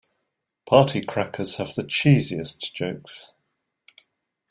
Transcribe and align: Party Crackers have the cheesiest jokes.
Party 0.65 0.99
Crackers 0.99 1.57
have 1.57 1.75
the 1.75 1.83
cheesiest 1.83 2.73
jokes. 2.73 3.33